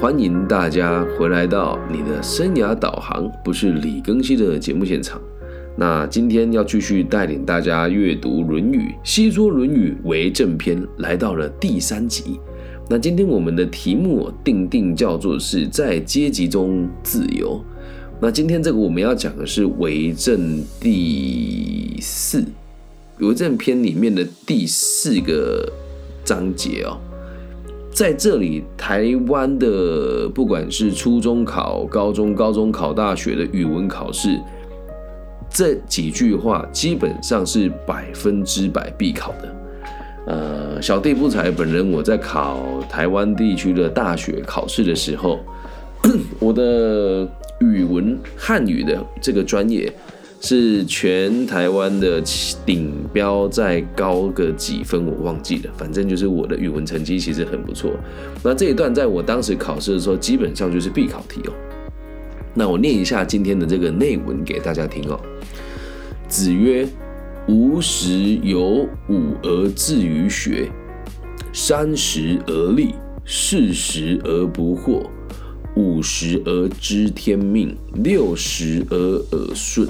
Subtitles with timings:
[0.00, 5.20] 欢迎大家回来到你的生涯导航，不是李庚希的节目现场。
[5.76, 12.40] 那今天要继续带领大家阅读《论语》，西说《论语》为正篇，来到了第三集。
[12.88, 17.62] 那今天我们的题目定定叫做是在阶级中自由。
[18.18, 22.42] 那今天这个我们要讲的是为政第四，
[23.18, 25.70] 为政篇里面的第四个
[26.24, 26.98] 章节哦。
[27.96, 34.38] 在这里，台湾的不管是初中考、高中、高中考大学的语文考试，
[35.48, 39.56] 这几句话基本上是百分之百必考的。
[40.26, 45.40] 呃，小弟不才，本人我在考台湾地区的大学考试的时候，
[46.38, 47.26] 我的
[47.60, 49.90] 语文汉语的这个专业。
[50.40, 52.22] 是全台湾的
[52.64, 57.92] 顶标，再高个几分我忘记了，反正就是我的语文成绩其实很不错。
[58.44, 61.52] 那这一段在我当时考试的时候，基本上就是必考题哦。
[62.54, 65.20] 那我念一下今天的这个内文给大家听哦。
[66.28, 66.86] 子曰
[67.48, 70.70] ：“吾十有五而志于学，
[71.52, 72.94] 三十而立，
[73.26, 75.06] 四十而不惑，
[75.74, 79.88] 五十而知天命，六十而耳顺。”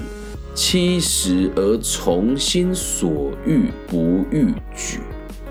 [0.57, 4.97] 七十而从心所欲不逾矩，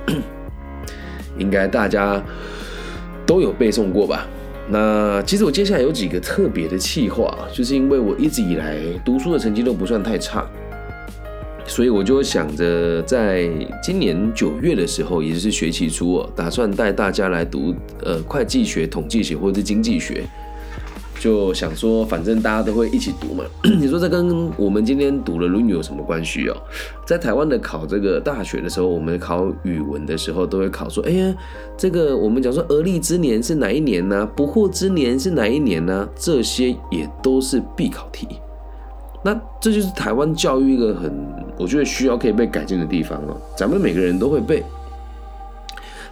[1.38, 2.20] 应该大家
[3.24, 4.26] 都有背诵过吧？
[4.68, 10.44] 那其实我接下来有几个特别的气话，就是因为我一直以来读书的成绩都不算太差，
[11.68, 13.48] 所以我就想着在
[13.80, 20.24] 今年九月的时候，也就是学期初，打算带大家来读呃会计学、统计学或者是经济学。
[21.18, 23.44] 就想说，反正大家都会一起读嘛。
[23.64, 26.56] 你说这跟我们今天读了《论语》有什么关系哦？
[27.06, 31.34] 在台湾的考这个大学的时候，我们考语文的时候都会考说：哎呀，
[31.76, 34.28] 这个我们讲说而立之年是哪一年呢？
[34.36, 36.08] 不惑之年是哪一年呢？
[36.14, 38.28] 这些也都是必考题。
[39.22, 41.12] 那这就是台湾教育一个很，
[41.56, 43.36] 我觉得需要可以被改进的地方哦。
[43.56, 44.62] 咱们每个人都会背，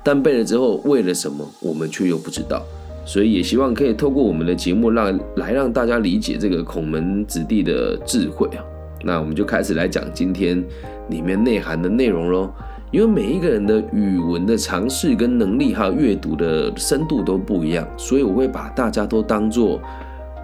[0.02, 2.60] 但背了之后为了什么，我们却又不知道。
[3.04, 8.64] 所以也希望可以透过我们的节目，让来让大家理解这个孔门子弟的智慧啊。
[9.04, 10.64] 那我们就开始来讲今天
[11.10, 12.50] 里面内涵的内容喽。
[12.90, 19.80] 因为每一个人的语文的尝试跟能力，还有阅读的深度都不一样，所以我会把大家都当做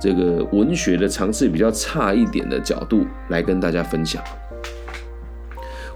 [0.01, 4.21] 这个文学的尝试比较差一点的角度来跟大家分享。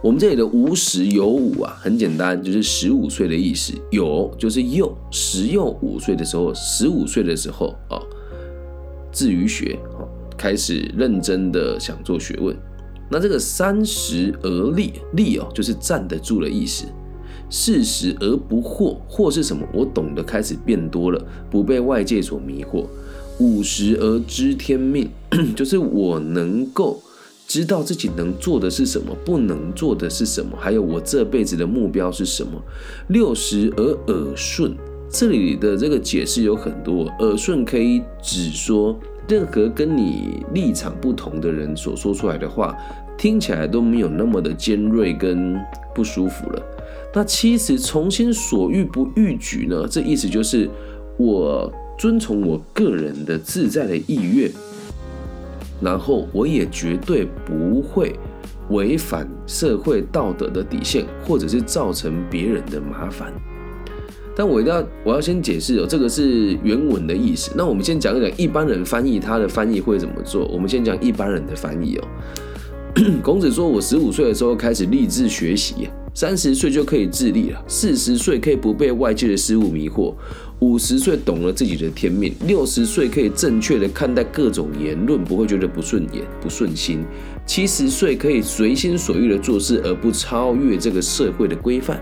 [0.04, 3.72] 我们这里的无十有五啊，很简单，就是十五岁的意思。
[3.90, 7.96] 有就是幼，十幼五岁的时候，十五岁的时候啊，
[9.10, 10.04] 至于学啊，
[10.36, 12.54] 开始认真的想做学问。
[13.10, 16.84] 那这个三十而立，立哦，就是站得住的意思。
[17.48, 19.66] 四十而不惑，惑是什么？
[19.72, 22.84] 我懂得开始变多了，不被外界所迷惑。
[23.38, 25.08] 五十而知天命，
[25.56, 27.02] 就是我能够。
[27.54, 32.60] 知道自己能做的是什么，不能做的是什么，还有我这辈子的目标是什么。
[33.10, 34.74] 六十而耳顺，
[35.08, 37.04] 这里的这个解释有很多。
[37.20, 38.98] 耳顺可以指说
[39.28, 42.76] 任何跟你立场不同的人所说出来的话，
[43.16, 45.56] 听起来都没有那么的尖锐跟
[45.94, 46.60] 不舒服了。
[47.14, 49.86] 那七十从心所欲不逾矩呢？
[49.88, 50.68] 这意思就是
[51.16, 54.50] 我遵从我个人的自在的意愿。
[55.80, 58.14] 然后我也绝对不会
[58.70, 63.32] 违反社会道德的底线，或者是造成别人的麻烦。
[64.36, 67.52] 但我一定要，我要先解释哦，这个是原文的意思。
[67.56, 70.44] 那我们先讲一讲一般人翻译，他的翻译会怎么做？
[70.46, 72.04] 我们先讲一般人的翻译哦。
[73.22, 80.14] 孔子说：“我十五岁的时候开始立志学习，三十岁就可以自立了，四十岁可以不被外界的事物迷惑。”
[80.60, 87.04] 五十岁懂了自己的天命，六十岁可以正确的看待各种言论，不会觉得不顺眼、不顺心。
[87.44, 92.00] 七十岁可以随心所欲的做事，而不超越这个社会的规范。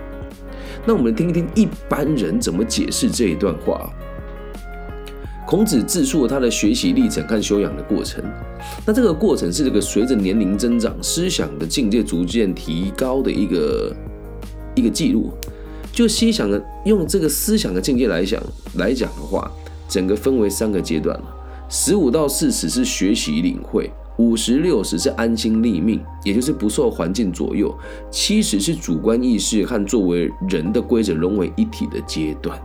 [0.85, 3.91] 那我们听一听一般人怎么解释这一段话。
[5.45, 8.23] 孔子自述他的学习历程和修养的过程。
[8.85, 13.93] 那这个过程是这个随着年龄增长，思想的境界逐渐提高的一个
[14.75, 15.33] 一个记录。
[15.93, 18.41] 就思想的用这个思想的境界来讲
[18.77, 19.49] 来讲的话，
[19.87, 21.17] 整个分为三个阶段。
[21.69, 27.73] 十五到四十是学习领会，五十六十是安心立命，也就是不受环境左右，
[28.09, 32.59] 七十是主观意识和作为人的规则融为一体的阶段。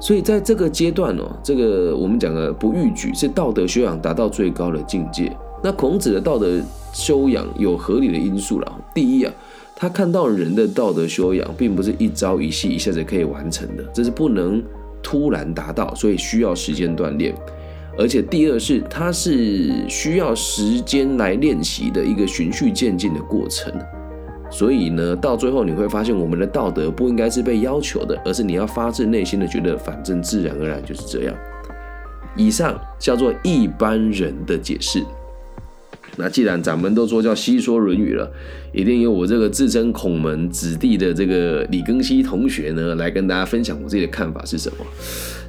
[0.00, 5.36] 所以在这个阶段哦，这个我们讲的不逾矩是道德修养达到最高的境界。
[5.60, 6.60] 那孔子的道德
[6.92, 8.80] 修养有合理的因素了。
[8.94, 9.34] 第一啊。
[9.80, 14.60] 他看到人的道德修养，并不是一朝一夕一下子可以完成的，这是不能
[15.00, 17.32] 突然达到，所以需要时间锻炼。
[17.96, 23.72] 而且第二是，它是需要时间来练习的一个循序渐进的过程。
[24.50, 31.36] 所以呢，到最后你会发现，我们的道德不应该是被要求的，而是你要发自内心的觉得，反正自然而然就是这样。
[32.34, 35.04] 以上叫做一般人的解释。
[36.18, 38.28] 那既然咱们都说叫西说《论语》了，
[38.72, 44.84] 一定有我这个自称孔门子弟的这个李庚希同学呢，来跟大家分享我自己的看法是什么。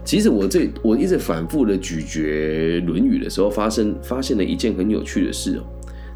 [0.05, 5.63] 其实我这我一直反复的咀嚼《论语》的时候，发生发现了一件很有趣的事哦。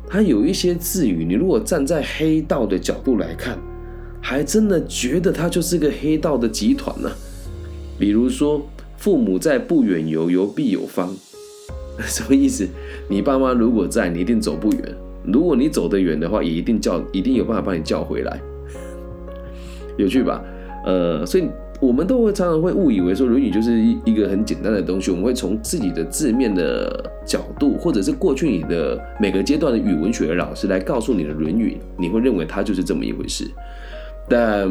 [0.07, 3.57] 它有一些字语，你如果站在黑道的角度来看，
[4.21, 7.09] 还真的觉得它就是个黑道的集团呢。
[7.97, 8.67] 比如说，
[8.97, 11.15] 父母在，不远游，游必有方。
[12.05, 12.67] 什么意思？
[13.07, 14.81] 你爸妈如果在，你一定走不远；
[15.25, 18.39] 如果你走得远的话，也一定叫，一定有办法把你叫回来。
[19.97, 20.43] 有趣吧？
[20.85, 21.47] 呃，所以
[21.79, 33.45] 我们都会常常会误以为说《论语》就是一一个很简单的东西，我们会从自己的字面的角度，或者是过去你的每个阶段的语文学老师来告诉你的《论语》，你会认为它就是这么一回事。
[34.27, 34.67] 但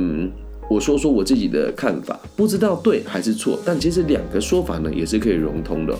[0.68, 5.94] 我说说我自己的看法，不知道对还是错，但其实两个说法呢也是可以融通的。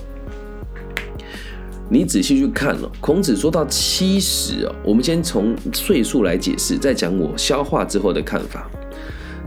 [1.92, 8.66] 你仔细去看哦，孔子说到七十哦，我们先从岁数来解释，再讲我消化之后的看法。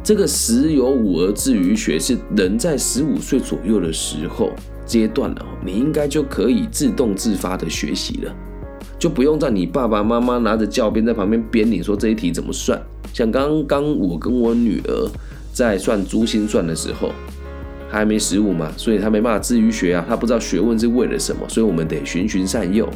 [0.03, 4.51] 这个十有五而志于学，是人在十五岁左右的时候
[4.85, 8.31] 阶段了，你应该就可以自动自发的学习了，
[8.99, 12.79] 就不用在你爸爸妈妈拿着教鞭在旁边编你说这一题怎么算。
[13.11, 15.09] 像刚刚我跟我女儿
[15.51, 17.11] 在算珠心算的时候。
[17.89, 22.89] 还没十五嘛，所以他没办法自于学啊，他不知道学问是为了什么，所以我们得循循善诱。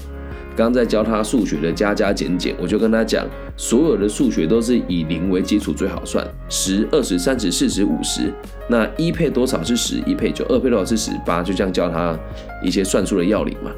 [0.56, 3.25] 刚在教他数学的加加减减，我就跟他讲，
[3.56, 8.33] 所有的数学都是以零为基础最好算，十、二十、三十、四十、五十，
[8.68, 12.18] 那一配多少是十，一配九，二配多少是十八，就这样教他
[12.62, 13.71] 一些算术的要领嘛。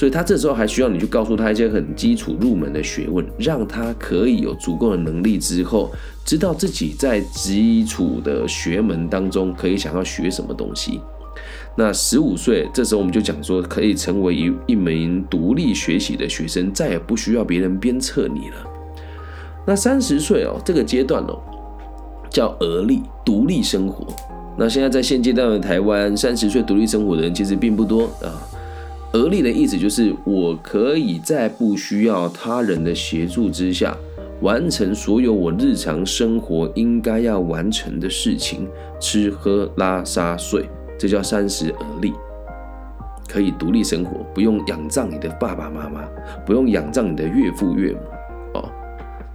[0.00, 5.92] 所以他这时候还需要你去告诉他一些很基础入门的学问，让他可以有足够的能力之后，
[6.24, 11.02] 知道自己在基础的学门当中可以想要学什么东西。
[11.76, 18.56] 那十五岁这时候我们就讲说，可以成为一一名独立学习的学生，再也不需要别人鞭策你了。
[19.66, 21.38] 那三十岁哦，这个阶段哦，
[22.30, 24.06] 叫而立，独立生活。
[24.56, 28.32] 那现在在现阶段的台湾，三十岁独立生活的人其实并不多啊。
[29.12, 33.96] 而立的意思就是，我可以在不需要他人的协助之下，
[34.40, 38.68] 完成所有我日常生活应该要完成的事情，
[39.00, 42.12] 吃喝拉撒睡，这叫三十而立，
[43.28, 46.08] 可以独立生活，不用仰仗你的爸爸妈妈，
[46.46, 47.98] 不用仰仗你的岳父岳母。
[48.54, 48.70] 哦，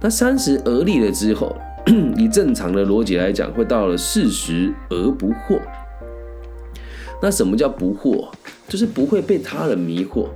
[0.00, 1.54] 那三十而立了之后，
[2.16, 5.60] 以正常的逻辑来讲，会到了四十而不惑。
[7.22, 8.28] 那什么叫不惑？
[8.68, 10.26] 就是不会被他人迷惑，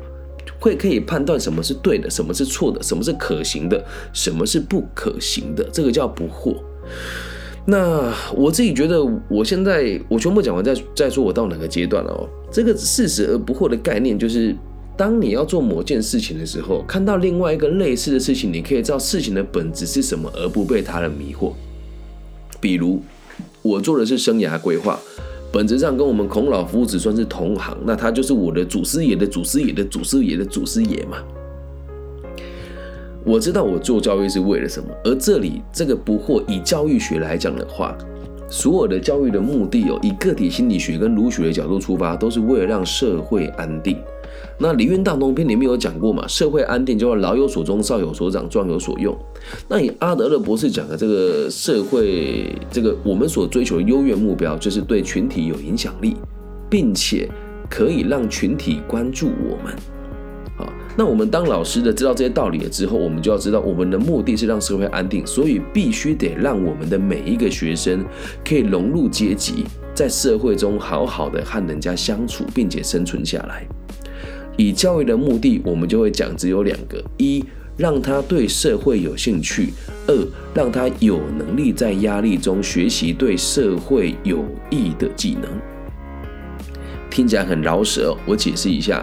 [0.59, 6.57] 会可以判断什么是对的，什么是错的，什么是可行的，什么是不可行的，这个叫不惑。
[7.67, 12.29] 那我自己觉得，我现在我全部讲完，再再说我到哪个阶段了哦。
[12.51, 14.57] 这个事实而不惑的概念，就是
[14.97, 21.53] 当你要做某件事情的时候，看到另外一个类似的事情，你可以知道事情的本质是什么，而不被他人迷惑。
[22.61, 23.03] 比如，
[23.63, 24.99] 我做的是生涯规划。
[25.53, 31.19] 本质上跟我们孔老夫子算是同行，那他就是我的祖师爷的祖师爷的祖师爷的祖师爷嘛。
[33.25, 37.97] 我知道我做教育是为了什么，而这里这个不惑，以教育学来讲的话，
[38.49, 43.99] 所有的教育的目的哦，以个体心理学跟儒学的角度出发，都是为了让社会安定。
[44.59, 49.17] 那《礼运大同篇》里面有讲过嘛，社会安定就要老有所终，少有所长，壮有所用。
[49.69, 56.17] 那以阿德勒博士讲的这个社会，这个我们所追求的优越目标，就是对群体有影响力，
[56.69, 57.29] 并且
[57.71, 59.75] 可以让群体关注我们。
[60.59, 68.05] 好，那我们当老师的知道这些道理了之后，我们就要知道我们的目的是让社会安定，所以必须得让我们的每一个学生
[68.47, 73.67] 可以融入阶级，在社会中好好的和人家相处，并且生存下来。
[74.61, 77.43] 以教育的目的，我们就会讲只有两个：一，
[77.79, 79.69] 让他对社会有兴趣；
[80.07, 80.15] 二，
[80.53, 85.51] 让他有能力在压力中学习对社会有益的技能。
[87.09, 89.03] 听起来很饶舌，我解释一下，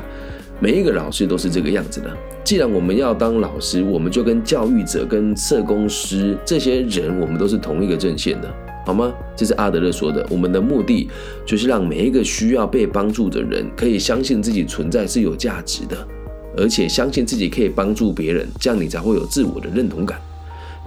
[0.60, 2.16] 每一个老师都是这个样子的。
[2.44, 8.54] 既然我们要当老师，我们就跟教育者、跟社工师这些人，我们都是同一个阵线的。
[8.88, 9.14] 好吗？
[9.36, 10.26] 这是阿德勒说的。
[10.30, 11.10] 我们的目的
[11.46, 16.08] 就是让每一个需要被帮助的人，可以相信自己存在是有价值的，
[16.56, 20.18] 而且相信自己可以帮助别人，这样你才会有自我的认同感。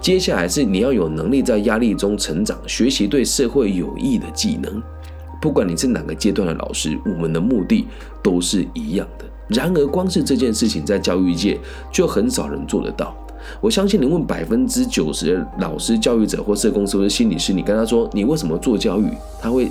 [0.01, 4.81] 接下来是你要有能力在压力中成长，学习对社会有益的技能，
[5.39, 7.85] 不管你是哪个阶段的老师，我们的目的
[8.23, 9.25] 都是一样的。
[9.49, 11.59] 然而，光是这件事情在教育界
[11.91, 13.15] 就很少人做得到。
[13.59, 19.07] 我相信你问百分之九十的老师、教育者或社工师或心理师，你跟他说你为什么做教育，
[19.39, 19.69] 他会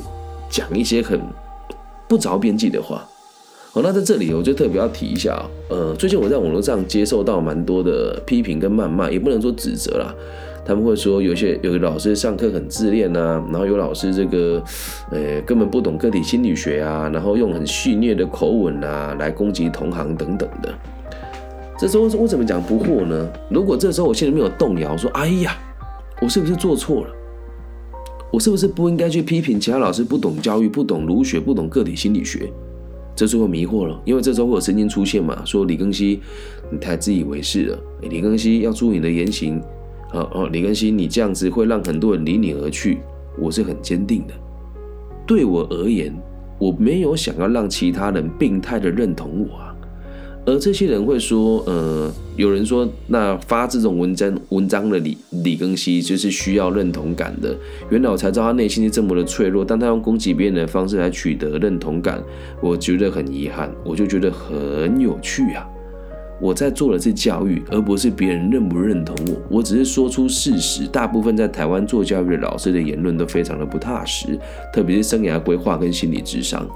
[0.49, 1.21] 讲一些很
[2.09, 3.07] 不着边际的话。
[3.73, 10.13] 好，那在这里我就特别要提一下，呃，最近我在网络上接受到蛮多的批评跟谩骂，也不能说指责啦。
[10.63, 14.63] 他们会说有些有老师上课很自恋呐，然后有老师这个，
[15.11, 20.75] 呃，根本不懂个体心理学啊，然后用很戏谑的口吻啊来攻击同行等等的。
[21.81, 23.33] 这时候我怎么讲不惑呢？
[23.49, 25.57] 如果这时候我心里面有动摇，说哎呀，
[26.21, 27.11] 我是不是做错了？
[28.31, 32.53] 我是不是不应该去批评其他老师不懂教育、不懂儒学、不懂个体心理学？
[33.17, 36.21] 这时候迷惑了，因为这时候会有声音出现嘛，说李庚希
[36.71, 39.59] 你太自以为是了，李庚希要注意你的言行。
[40.13, 42.99] 哦哦，李根熙，你这样子会让很多人离你而去。
[43.39, 44.35] 我是很坚定的。
[45.27, 46.15] 对我而言，
[46.59, 49.70] 我没有想要让其他人病态的认同我啊。
[50.47, 57.55] 而这些人会说，呃，有人说，那发这种文章文章的李李庚希就是需要认同感的。
[57.91, 62.23] 原来我才知道他内心是这么的脆弱，但他用攻击别人的方式来取得认同感，
[62.61, 65.67] 我觉得很遗憾，我就觉得很有趣啊。
[66.41, 69.59] 我在做的是教育，而不是别人认不认同我。
[69.59, 70.87] 我只是说出事实。
[70.87, 74.27] 大部分在台湾做教育的老师的言论都非常的不踏实，
[74.73, 76.67] 特别是生涯规划跟心理智商。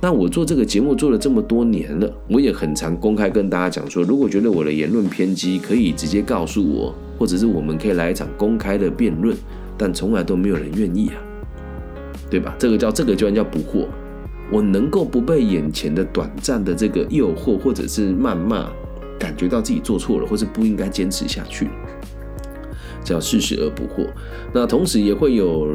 [0.00, 9.36] 那我做这个节目做了这么多年了，我也很常公开跟大家讲说，如果觉得我的言论偏激，可以直接告诉我，或者是我们可以来一场公开的辩论。
[9.78, 11.16] 但从来都没有人愿意啊，
[12.30, 12.54] 对吧？
[12.58, 13.86] 这个叫这个居然叫不惑。
[14.50, 18.68] 我能够不被眼前的短暂的这个诱惑或者是谩骂。
[19.18, 21.68] 感觉到自己做错了，或是不应该坚持下去，
[23.02, 24.06] 叫事实而不惑。
[24.52, 25.74] 那同时也会有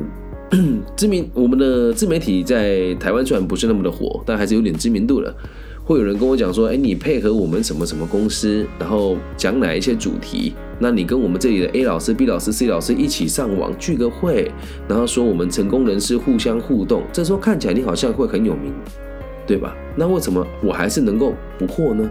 [0.98, 5.34] 知名，我们的自媒体在台湾虽然不是那么的火，但还是有点知名度了。
[5.84, 10.54] 会有人跟我讲说：“哎，你配合我们什么什么公司，然后讲哪一些主题？
[10.80, 14.52] 那你跟我们这里的 A 老师、B 老师、C 老师一起上网聚个会，
[14.88, 18.74] 然后说我们成功人士互相互动，这时候看起来你好像会很有名，
[19.48, 19.76] 对吧？
[19.96, 22.10] 那为什么我还是能够不惑呢？”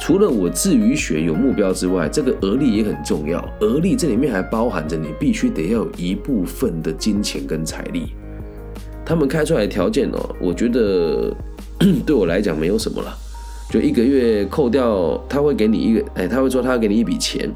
[0.00, 3.38] 除了我至于学有目标之外，这个而立也很重要。
[3.60, 8.14] 而立这里面还包含着你必须得要有一部分的金钱跟财力。
[9.04, 11.30] 他们开出来的条件哦，我觉得
[12.06, 13.14] 对我来讲没有什么了。
[13.68, 17.48] 就一个月扣掉，他会给你一个，哎，他会说他要给你一笔钱。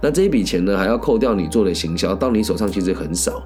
[0.00, 3.42] 那这一笔钱呢，还要扣掉你做的行销，到你手上其实很少。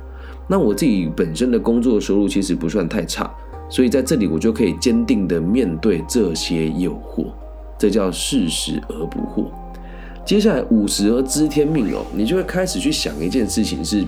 [0.47, 3.29] 那我自己本身的工作收入其实不算太差，
[3.69, 7.27] 所以在这里我就可以坚定的面对这些诱惑。
[7.79, 9.47] 这叫四十而不惑。
[10.25, 14.05] 接下来五十而知天命哦，你就会开始去想一件事情：是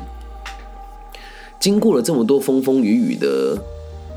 [1.60, 3.56] 经过了这么多风风雨雨的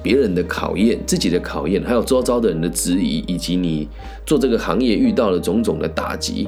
[0.02, 3.88] 别人的考验、自己的考验，还有周遭的人的质疑，以及你
[4.26, 6.48] 做这个行业遇到了种种的打击，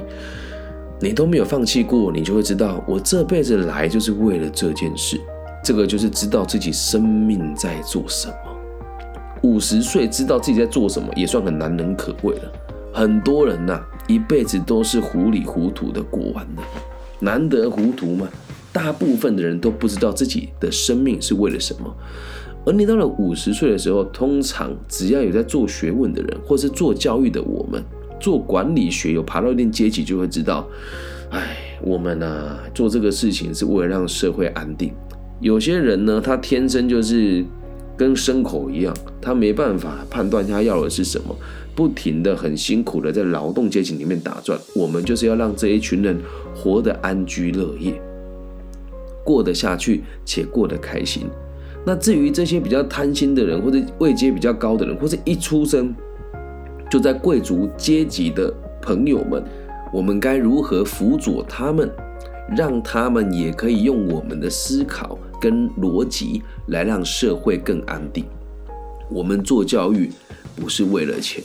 [1.00, 5.20] 你都没有放弃过，你就会知道，我这辈子来就是为了这件事。
[5.62, 8.34] 这个就是知道自己生命在做什么。
[9.42, 12.52] 五十岁知道自己在做什么，也算很难能可贵了。
[12.92, 16.62] 很多人呐，一辈子都是糊里糊涂的过完的，
[17.20, 18.28] 难得糊涂嘛。
[18.72, 21.94] 大部分的人都不知道自己的生命是为了什么。
[22.64, 27.82] 而你到了五十岁的时候，通常只要有在做学问的人，或是做教育的我们，
[28.20, 30.66] 做管理学有爬到一定阶级，就会知道，
[31.30, 34.92] 哎，我们呢做这个事情是为了让社会安定。
[35.40, 37.44] 有些人呢，他天生就是
[37.96, 41.36] 跟牲口一样，他没办法判断他要的是什么。
[41.74, 46.20] 不停的、很辛苦的在劳动阶级里面打转，我们就是要让这一群人
[46.54, 48.00] 活得安居乐业，
[49.24, 51.26] 过得下去且过得开心。
[51.84, 55.94] 那至于这些比较贪心的人，或者位阶比较高的人，或者一出生
[56.90, 59.42] 就在贵族阶级的朋友们，
[59.92, 61.90] 我们该如何辅佐他们，
[62.56, 68.24] 让他们也可以用我们的思考跟逻辑来让社会更安定？
[69.10, 70.10] 我们做教育。
[70.56, 71.42] 不是为了钱，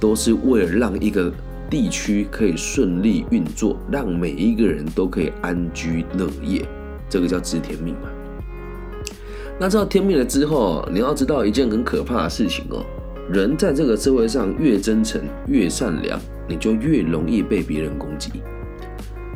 [0.00, 1.32] 都是为了让一个
[1.70, 6.64] 地区可以顺利运作，让每一个人都可以安居乐业，
[7.08, 8.08] 这个叫知天命嘛。
[9.60, 12.84] 那知道天命了之后，你要知道一件很可怕的事情哦，
[13.30, 18.30] 人在这个社会上越真诚、越善良，你就越容易被别人攻击。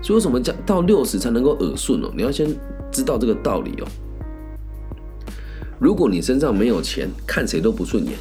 [0.01, 2.13] 所以为什么讲到六十才能够耳顺哦？
[2.17, 2.49] 你要先
[2.91, 3.87] 知道这个道理哦。
[5.81, 8.13] 如果你身上没有钱，看谁都不顺眼。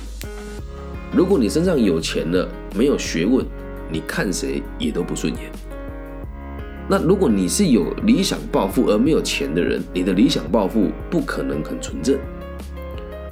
[1.13, 3.46] 如果你身上有钱了，没有学问，
[3.91, 5.51] 你看谁也都不顺眼。
[6.89, 12.18] 那如果你是有理想抱负而没有钱的人，你的理想抱负不可能很纯正。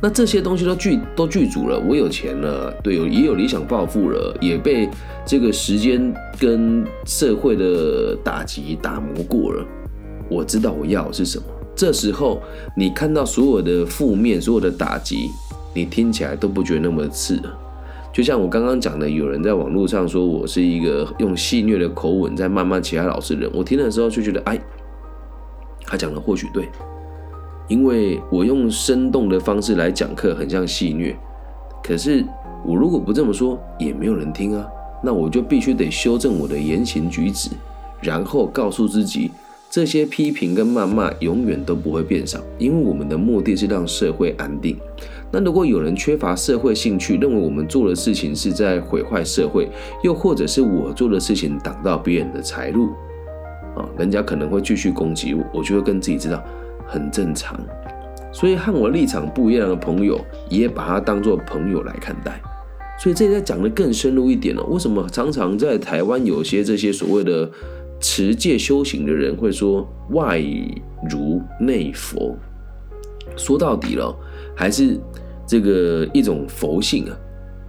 [0.02, 4.90] 那这些东西都具都具足了，我有钱了，对，有也有理想抱负了，也被
[5.26, 9.66] 这个时间跟社会的打击打磨过了，
[10.30, 11.44] 我知道我要的是什么。
[11.76, 12.42] 这时候
[12.76, 15.30] 你看到所有的负面、所有的打击，
[15.74, 17.50] 你听起来都不觉得那么刺耳。
[18.12, 24.60] 就像我刚刚讲的，有人在网络上说我是一个用戏谑的口吻在谩骂其他老师的人，我听的时候就觉得，哎，
[25.86, 26.68] 他讲的或许对。
[27.68, 31.16] 因为我用生动的方式来讲课，很像戏谑。
[31.84, 32.26] 可是
[32.66, 34.66] 我如果不这么说，也没有人听啊。
[35.04, 37.52] 那我就必须得修正我的言行举止，
[38.02, 39.30] 然后告诉自己，
[39.70, 44.76] 这些批评跟谩骂永远都不会变少，因为我们的目的是让社会安定。
[45.32, 49.70] 那如果有人缺乏社会兴趣，认为我们做的事情是在毁坏社会，
[50.04, 52.90] 又或者是我做的事情挡到别人的财路，
[53.76, 56.44] 啊，人家可能会继续攻击我，我就会跟自己知道。
[56.92, 57.56] 很正常，
[58.34, 60.20] 所以和我立场不一样的朋友
[60.50, 62.42] 也把他当做朋友来看待。
[62.98, 64.64] 所以这里再讲的更深入一点了。
[64.64, 67.48] 为什么常常在台湾有些这些所谓的
[68.00, 70.44] 持戒修行的人会说外
[71.08, 72.36] 儒内佛？
[73.38, 74.12] 说到底了，
[74.60, 75.00] 还是
[75.48, 77.18] 这个一种佛性啊。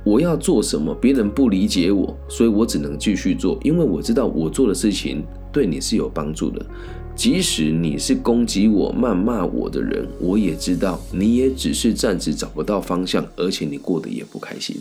[0.05, 6.67] 我要做什么，别人不理解我，所以我只能继续做，因为我知道我做的事情对你是有帮助的。
[7.15, 14.75] 即使你是攻击我、谩骂我的人，我也知道你也只是暂时找不到方向，而且你过得也不开心。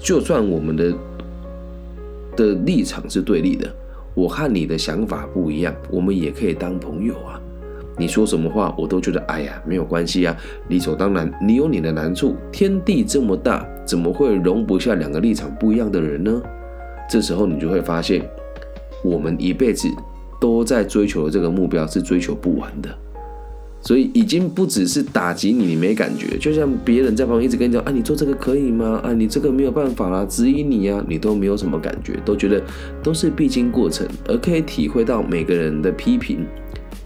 [0.00, 0.92] 就算我们的
[2.36, 3.72] 的立场是对立的，
[4.12, 7.40] 我和你的想法不一样，我们也可以当朋友啊。
[7.98, 10.36] 你说什么话，我都觉得哎呀，没有关系啊，
[10.68, 11.32] 理所当然。
[11.42, 16.42] 你有你的难处，天地这么大，怎么会容不下两个立场不一样的人呢？
[17.08, 18.22] 这时候你就会发现，
[19.04, 19.88] 我们一辈子。
[20.38, 22.90] 都在追求的这个目标是追求不完的，
[23.80, 29.00] 所以已经不只是打击你，你没感觉，就像别人在旁边一直跟你讲，啊，你做这个可以吗？
[29.02, 32.62] 啊，你这个没有办法啦，质疑你啊，你都没有什么感觉，都觉得
[33.02, 36.46] 都是必经过程，而可以体会到每个人的批评。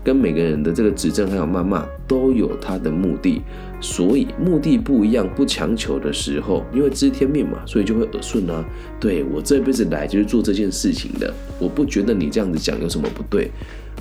[0.03, 3.43] 跟每个人的这个指正还有谩骂都有他的目的，
[3.81, 8.65] 所以目的不一样，不强求的时候，因为知天命嘛，所以就会耳顺啊。
[8.99, 13.51] 对我这辈子来就是做这件事情的，我不觉得你这样子讲有什么不对，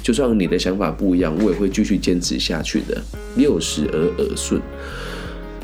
[0.02, 3.02] 就算你的想法不一样，我也会继续坚持下去的。
[3.36, 4.62] 六十而耳顺，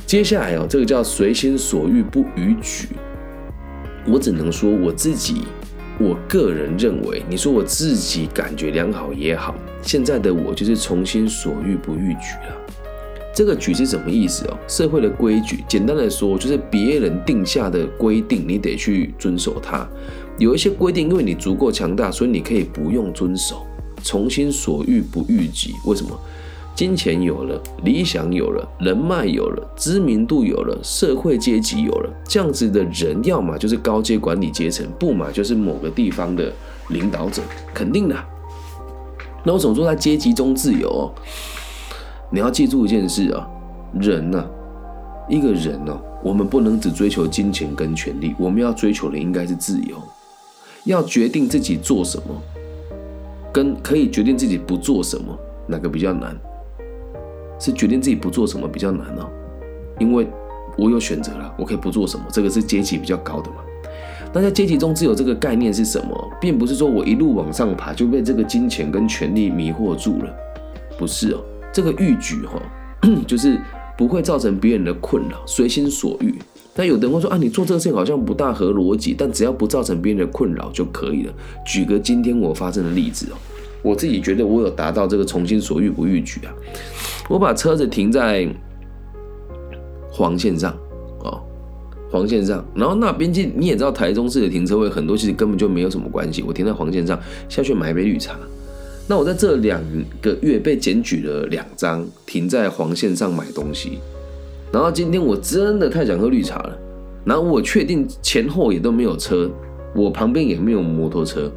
[0.05, 2.89] 接下来哦，这个叫随心所欲不逾矩，
[4.05, 5.43] 我只能说我自己。
[5.97, 12.57] 我个人认为，你说我自己感觉良好也好，现在的我就是从心所欲不逾矩了。
[13.33, 14.57] 这个矩是什么意思哦？
[14.67, 19.87] 社会的规矩，简单的说，就是别人定下的规定，你得去遵守它。
[20.37, 23.65] 有一些规定，因为你足够强大，所以你可以不用遵守。
[24.03, 26.17] 从心所欲不逾矩，为什么？
[26.75, 36.51] 金钱有了，理想有了，人脉有了，知名度有了，社会阶级有了，这样子的人，要么就是高阶管理阶层，不嘛就是某个地方的
[36.89, 37.41] 领导者，
[37.73, 38.15] 肯定的。
[39.45, 41.09] 那我总说在阶级中自由？
[42.29, 43.47] 你要记住一件事啊，
[43.97, 44.45] 人呢，
[45.29, 49.95] 一个人呢，我们不能只追求金钱跟权力，我们要追求的应该是自由，
[50.83, 52.41] 要决定自己做什么，
[53.53, 56.35] 跟可以决定自己不做什么，哪个比较难？
[57.59, 59.29] 是决定自己不做什么比较难哦，
[59.99, 60.27] 因为
[60.77, 63.57] 我有选择了，我可以不做什么，这个是阶级比较高的嘛。
[64.33, 70.33] 那在阶级中自有这个概念是什么，并不是说我一路往上爬就被这个金钱跟权力迷惑住了，
[70.97, 71.39] 不是哦。
[71.71, 72.61] 这个欲举哈，
[73.27, 73.59] 就是
[73.97, 76.35] 不会造成别人的困扰，随心所欲。
[76.75, 81.33] 那有的人会说啊，你做这个事情好像不大合逻辑，但只要不造成别人的困扰就可以了。
[81.65, 83.35] 举个今天我发生的例子哦。
[83.85, 86.51] 我自己觉得我有达到这个从心所欲不逾矩啊！
[87.29, 88.47] 我把车子停在
[90.09, 90.75] 黄线上，
[91.19, 91.39] 哦，
[92.09, 96.41] 黄线上，然后那边境你也知道，台中市的停车位很多，其实根本就没有什么关系。
[96.41, 98.35] 我停在黄线上，下去买一杯绿茶。
[99.07, 99.79] 那我在这两
[100.19, 103.99] 个月被检举了两张停在黄线上买东西，
[104.71, 106.75] 然后今天我真的太想喝绿茶了，
[107.23, 109.47] 然后我确定前后也都没有车。
[109.95, 111.49] 我旁边也没有摩托车，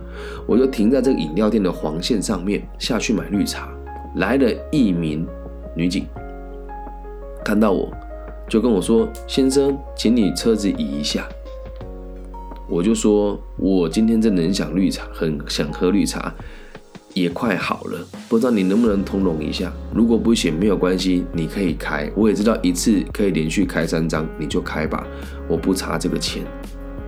[0.47, 3.69] 我就停在这个饮料店的黄线上面下去买绿茶。
[4.15, 5.27] 来了一名
[5.77, 6.07] 女警，
[7.45, 7.93] 看到我
[8.49, 11.29] 就跟我说：“先生，请你车子移一下。”
[12.69, 16.33] 我就说：“我今天真的很想绿茶，很想喝绿茶，
[17.13, 17.99] 也快好了，
[18.29, 19.73] 不知道你能不能通融一下？
[19.95, 22.11] 如果不行，没有关系，你可以开。
[22.15, 25.07] 我也知道一次可以连续开三张，你就开吧，
[25.49, 26.43] 我不差这个钱。”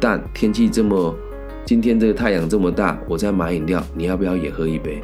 [0.00, 1.14] 但天气这么，
[1.66, 5.02] 今天这个太阳这么大，我在买饮料，你要不要也喝一杯？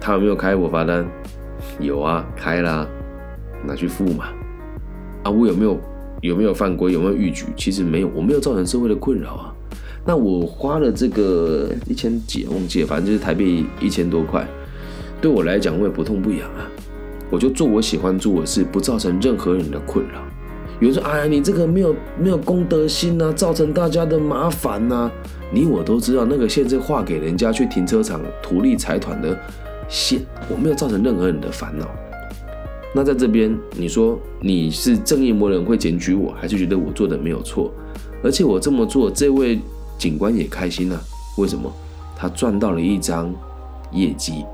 [0.00, 1.06] 他有没有开我罚单？
[1.78, 2.84] 有啊，开啦。
[3.64, 4.24] 拿去付嘛。
[5.22, 5.80] 啊，我有没有
[6.20, 6.92] 有没有犯规？
[6.92, 7.46] 有没有逾矩？
[7.56, 9.54] 其实没有，我没有造成社会的困扰啊。
[10.04, 14.44] 那我花了这个一千几，忘记了，反正就是台币一千多块，
[15.20, 16.66] 对我来讲我也不痛不痒啊。
[17.30, 20.20] 我就做我喜欢做的事，不造成任何人的困扰。
[20.80, 25.10] 有人说：“哎呀，你这个没有没有公德心呐，造成大家的麻烦呐。”
[25.52, 29.38] 你我都知道，那个线是划给人家去停车场图利财团的
[29.88, 31.86] 线，我没有造成任何人的烦恼。
[32.94, 37.72] 那在这边，你说你是正义魔人会检举我，还是觉得我做的没有错？
[38.22, 39.58] 而且我这么做，这位。
[39.98, 41.00] 警官也开心了，
[41.38, 41.72] 为什么？
[42.16, 43.32] 他赚到了一张
[43.92, 44.44] 业绩，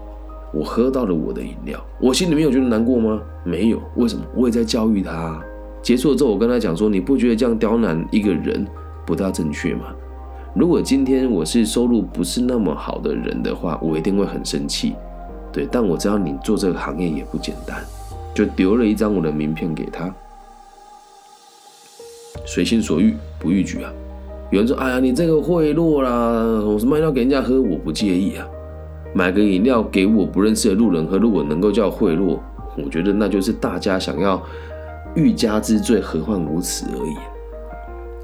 [0.53, 3.19] 我喝到了我的饮料，我心里面有觉得难过吗？
[3.45, 4.23] 没有，为什么？
[4.35, 5.43] 我也在教育他。
[5.83, 8.67] 结束了之后，我跟他讲说：“你不觉得这样刁难一个人
[9.07, 9.95] 不大正确吗？
[10.55, 14.95] 如果今天我是收入不是那么好的人的话，我一定会很生气。
[15.53, 17.83] 对，但我知道你做这个行业也不简单，
[18.35, 20.13] 就丢了一张我的名片给他，
[22.45, 23.93] 随心所欲，不逾矩啊。”
[24.51, 26.11] 有人说：“哎呀，你这个贿赂啦，
[26.65, 28.47] 我是卖饮料给人家喝，我不介意啊。
[29.15, 32.39] 买个饮料给我不认识的路人喝，如果能够叫贿赂，
[32.77, 34.43] 我觉得那就是大家想要
[35.19, 37.17] 欲加之罪，何患无辞而已。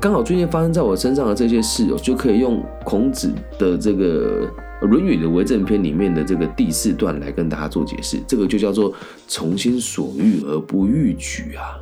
[0.01, 4.47] 刚好最近发生在我身上的这些事哦，就可以用孔子的这个
[4.87, 8.19] 《论语》的为政篇里面的这个第四段来跟大家做解释。
[8.29, 8.95] 这个就叫做
[9.27, 11.81] 从心所欲而不逾矩啊。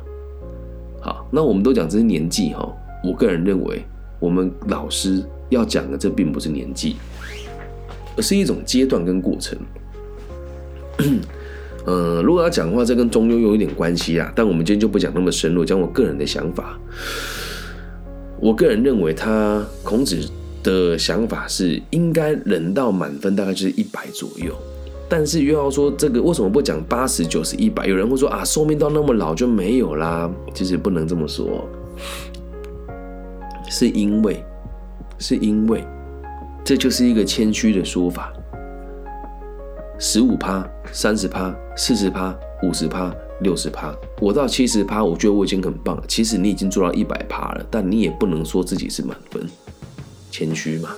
[1.01, 2.67] 好，那我们都讲这是年纪哈，
[3.03, 3.83] 我个人认为。
[4.19, 6.95] 我们老师要讲的，这并不是年纪，
[8.15, 9.59] 而是一种阶段跟过程。
[11.85, 14.31] 嗯，如果要讲的话，这跟中庸有一点关系啊。
[14.35, 16.79] 但我们今天就不讲那么深入，讲我个人的想法。
[18.39, 20.17] 我个人认为，他孔子
[20.63, 24.53] 的想法是应该人到满分大概就是一百左右。
[25.09, 27.85] 但是又要说这个为什么不讲八十九十一百？
[27.85, 30.31] 有人会说啊，寿命到那么老就没有啦。
[30.53, 31.69] 其实不能这么说。
[33.69, 34.43] 是因为，
[35.19, 35.83] 是因为，
[36.63, 38.31] 这就是一个谦虚的说法。
[39.99, 46.03] 十五趴、三十趴、四十趴、五十趴、六十趴，我到七十趴，我觉得我已经很棒了。
[46.07, 49.45] 其实你已经做到一百趴了，但你也不能说自己是满分，
[50.31, 50.89] 谦虚嘛，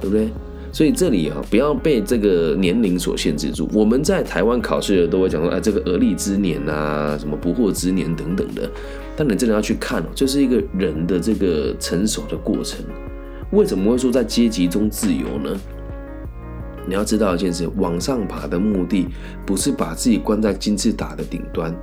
[0.00, 0.28] 对不对？
[0.72, 3.68] 所以这里啊，不要被这个年龄所限制住。
[3.72, 8.70] 我们在台湾考试的都会讲说，哎，这个而立之年啊，什么不惑之年等等的。
[9.16, 12.84] 但你真的要去看哦，这是一个人的这个成熟的过程。
[13.50, 15.60] 为什么会说在阶级中自由呢？
[16.86, 19.06] 你要知道一件事：往上爬的目的
[19.46, 21.74] 不是把自己关在金字塔的顶端，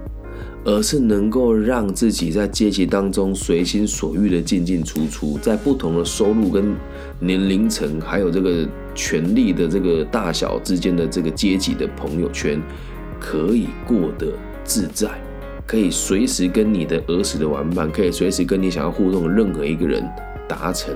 [0.66, 6.76] 而是能够让自己在阶级当中随心所欲的进进出出，在不同的收入跟
[7.20, 12.62] 年龄层，还有这个权力的这个大小之间的这个阶级的朋友圈，
[13.20, 14.34] 可以过得
[14.64, 15.10] 自在。
[15.66, 20.02] 可以随时跟你的儿时的玩伴，可以随时跟你想要互动的任何一个人
[20.48, 20.96] 达成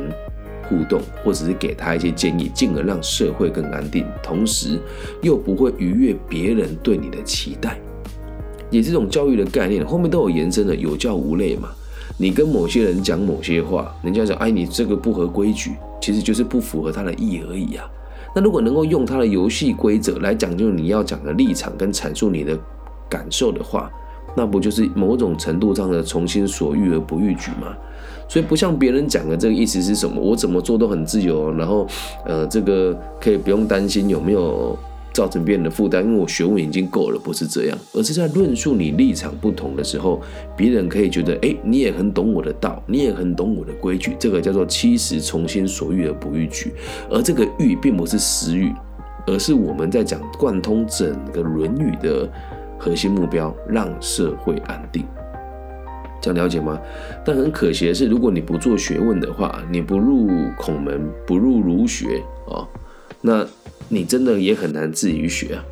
[0.72, 4.80] 互动，或者是给他一些建议，进而让社会更安定，同时
[5.22, 7.78] 又不会逾越别人对你的期待，
[8.70, 9.86] 也是种教育的概念。
[9.86, 11.68] 后面都有延伸的，有教无类嘛。
[12.18, 17.86] 你跟某些人讲某些话，人家讲哎，你这个不合规矩，其实就是不符合他的意而已啊。
[18.34, 22.58] 那如果能够用他的游戏规则来讲究你要讲的立场跟阐述你的
[23.10, 23.92] 感受的话，
[24.38, 27.76] 那不就是某种程度上的从心所欲而不逾矩吗？
[28.32, 30.22] 所以不像别人讲的这个意思是什么？
[30.22, 31.86] 我怎么做都很自由，然后
[32.26, 34.80] 呃，这个可以不用担心有没有
[35.12, 40.22] 造成别人的负担，因为我学问已经够了，不是这样，而是在论述你立场不同的时候，
[40.56, 46.72] 别人可以觉得，哎，你也很懂我的道，你也很懂我的规矩，这个叫做七十从心所欲而不逾矩。
[47.10, 48.72] 而这个欲并不是私欲，
[49.28, 52.30] 而是我们在讲贯通整个《论语》的。
[52.84, 55.06] 核心目标让社会安定，
[56.22, 56.80] 这样了解吗？
[57.26, 62.68] 但很可惜的是，如果你不做学问的话，你不入孔门，不入儒学啊，
[63.22, 63.46] 那
[63.90, 65.66] 你真的也很难自于学啊。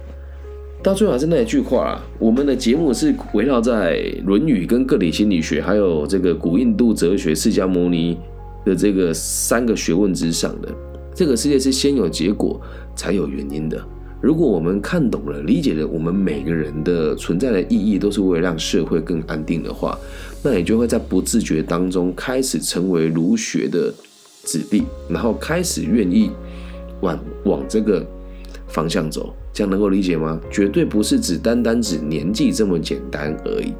[0.82, 8.18] 到最后还是那一句话啊，我们的节目是围绕在《论语》跟个体心理学，还有这个古印度哲学、释迦牟尼
[8.66, 10.70] 的这个三个学问之上的。
[11.14, 12.60] 这个世界是先有结果，
[12.96, 13.78] 才有原因的。
[14.22, 19.98] 如果我们看懂了、理解了我们每个人的存在的意义，都是为了让社会更安定的话，
[20.42, 23.94] 那你就会在不自觉当中开始成为儒学的
[24.44, 26.32] 子弟，然后开始愿意
[27.02, 28.06] 往往这个
[28.68, 29.34] 方向走。
[29.52, 30.40] 这样能够理解吗？
[30.50, 33.74] 绝对不是只单单指年纪这么简单而已。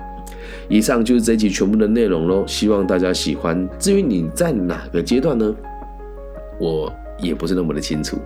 [0.68, 3.68] 以上就是这集全部的内容喽，希望大家喜欢。
[3.80, 5.56] 至于你在哪个阶段呢？
[6.60, 6.92] 我。
[7.22, 8.18] 也不是那么的清楚。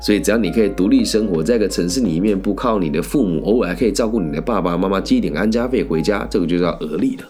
[0.00, 7.24] 所以只要你可以独立生活在一个城市里面，不靠你的父母，偶尔还可以照顾你的爸爸妈妈，寄一点安家费回家，这个就叫而立了。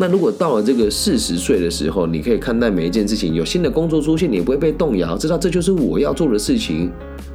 [0.00, 6.90] 那如果到了这个四十岁的时候，你可以看待每一件事情，有新的工作出现，你也不会被动摇，知道这就是我要做的事情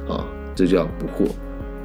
[0.08, 1.30] 啊，这叫不惑。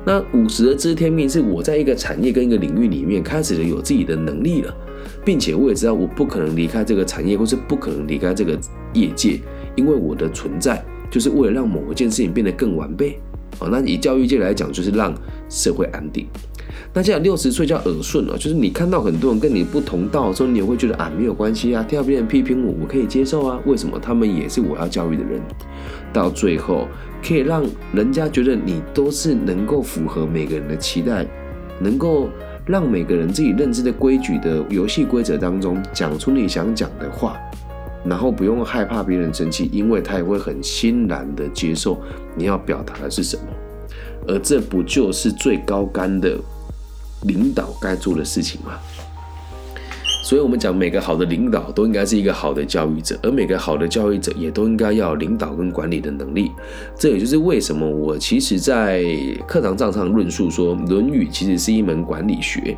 [0.03, 4.75] 那五十的知天命是我在一个产业跟一个领域里面开始了有自己的能力了，
[5.23, 8.59] 并且我也知道我不可能离开这个产业，或是不可能离开这个
[8.95, 9.39] 业界，
[9.75, 13.19] 因为我的存在就是为了让某一件事情变得更完备。
[13.59, 15.13] 哦，那以教育界来讲，就是让
[15.47, 16.25] 社会安定。
[16.93, 23.59] 那这样六十岁叫耳顺了，就是你看到很多人跟你不同道的时候，你也会觉得啊没有关系啊，听到别人批评我，我可以接受啊。
[23.65, 23.99] 为什么？
[23.99, 25.41] 他们也是我要教育的人。
[26.13, 26.87] 到最后，
[27.25, 31.25] 可以让人家觉得你都是能够符合每个人的期待，
[31.79, 32.29] 能够
[32.65, 37.37] 让每个人自己认知的规矩的游戏规则当中讲出你想讲的话，
[38.03, 42.01] 然后不用害怕别人生气，因为他也会很欣然的接受
[42.35, 43.43] 你要表达的是什么。
[44.27, 46.37] 而这不就是最高干的
[47.23, 48.79] 领导该做的事情吗？
[50.23, 56.51] 所以，我们讲每个好的领导都应该是一个好的教育者，而每个好的教育者也都应该要领导跟管理的能力。
[56.97, 59.03] 这也就是为什么我其实，在
[59.47, 62.77] 课堂上上论述说，《论语》其实是一门管理学。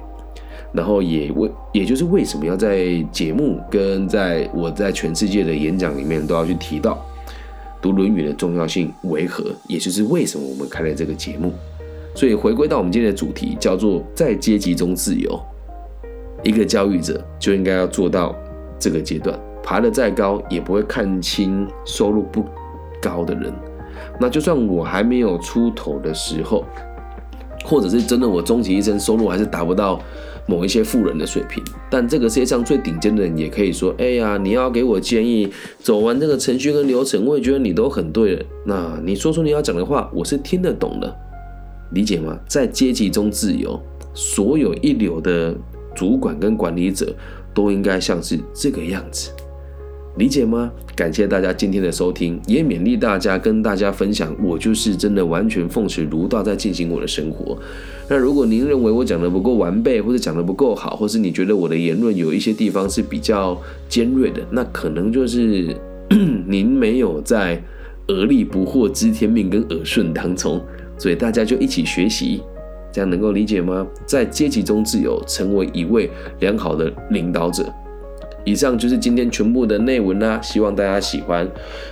[0.71, 6.99] 然后也为，也就是为什么要在节目跟在我在全世界的演讲里面都要去提到
[7.79, 9.51] 读《论语》的重要性为何？
[9.67, 11.53] 也就是为什么我们开了这个节目。
[12.15, 15.39] 所以回归到我们今天的主题，叫做在阶级中自由。
[16.43, 18.35] 一个教育者就应该要做到
[18.77, 22.43] 这个阶段，爬得再高也不会看清收入不
[23.01, 23.53] 高的人。
[24.19, 26.65] 那就算我还没有出头的时候，
[27.63, 29.99] 或者是真的我终其一生收入还是达不到
[30.45, 35.49] 某一些富人的水平，但这个世界上最顶尖的人也可以说：哎呀，你要给我建议，
[35.79, 38.45] 走完这个程序跟流程，我也觉得你都很对了。
[38.65, 41.15] 那你说出你要讲的话，我是听得懂的，
[41.93, 42.37] 理解吗？
[42.47, 43.79] 在阶级中自由，
[44.13, 45.55] 所有一流的。
[45.95, 47.15] 主管跟管理者
[47.53, 49.29] 都应该像是这个样子，
[50.17, 50.71] 理解吗？
[50.95, 57.55] 感谢大家今天的收听，也勉励大家跟大家分享，我就是真的完全奉持儒道在进行我的生活。
[58.09, 63.55] 那如果您认为我讲的不够完备，或者讲的不够好，或是你觉得我的言论有一些地方是比较
[63.87, 65.77] 尖锐的，那可能就是
[66.47, 67.61] 您没有在
[68.07, 70.59] 耳力不惑知天命跟耳顺当中，
[70.97, 72.41] 所以大家就一起学习。
[72.91, 73.87] 这样能够理解吗？
[74.05, 76.07] 在阶级中自由，成为一位
[76.39, 77.65] 良好的领导者。
[78.45, 81.49] 以上就是今天全部的内文啦，希望大家喜欢。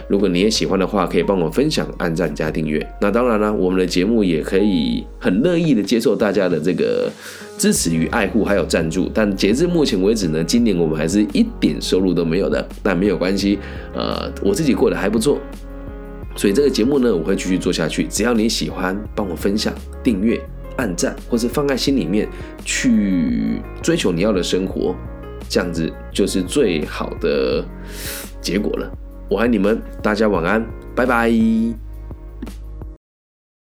[0.07, 2.85] 如果你也喜欢的话，可以帮我分享、按赞、加订阅。
[2.99, 7.09] 那当然了，我们的节目也可以很乐意的接受大家的这个
[7.57, 9.09] 支持与爱护，还有赞助。
[9.11, 12.63] 但截至目前为止呢，今年我们还是一点收入都没有的。
[12.83, 13.57] 但没有关系，
[13.95, 15.39] 呃，我自己过得还不错。
[16.35, 18.03] 所以这个节目呢，我会继续做下去。
[18.05, 20.39] 只要你喜欢，帮我分享、订阅。
[20.77, 22.27] 按赞，或是放在心里面
[22.63, 24.95] 去追求你要的生活，
[25.47, 27.63] 这样子就是最好的
[28.39, 28.89] 结果了。
[29.29, 30.65] 我爱你们，大家晚安，
[30.95, 31.90] 拜拜。